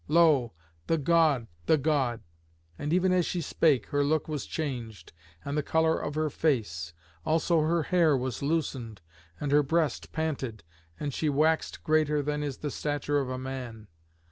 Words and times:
Lo! 0.07 0.51
the 0.87 0.97
god, 0.97 1.45
the 1.67 1.77
god!" 1.77 2.21
And 2.79 2.91
even 2.91 3.11
as 3.11 3.23
she 3.23 3.39
spake 3.39 3.85
her 3.89 4.03
look 4.03 4.27
was 4.27 4.47
changed 4.47 5.13
and 5.45 5.55
the 5.55 5.61
colour 5.61 5.95
of 5.99 6.15
her 6.15 6.31
face; 6.31 6.91
also 7.23 7.61
her 7.61 7.83
hair 7.83 8.17
was 8.17 8.41
loosened, 8.41 8.99
and 9.39 9.51
her 9.51 9.61
breast 9.61 10.11
panted, 10.11 10.63
and 10.99 11.13
she 11.13 11.29
waxed 11.29 11.83
greater 11.83 12.23
than 12.23 12.41
is 12.41 12.57
the 12.57 12.71
stature 12.71 13.19
of 13.19 13.29
a 13.29 13.37
man. 13.37 13.89